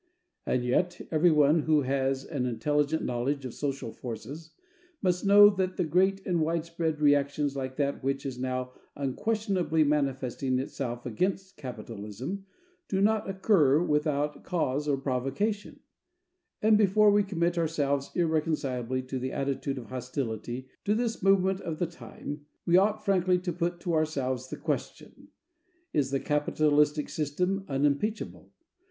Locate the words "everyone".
1.11-1.59